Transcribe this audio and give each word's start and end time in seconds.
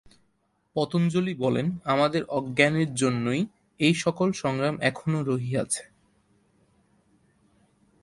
পতঞ্জলি 0.75 1.33
বলেন, 1.33 1.67
আমাদের 1.83 2.23
অজ্ঞানের 2.29 2.95
জন্যই 2.95 3.41
এই-সকল 3.79 4.31
সংগ্রাম 4.31 4.75
এখনও 4.81 5.23
রহিয়াছে। 5.23 5.83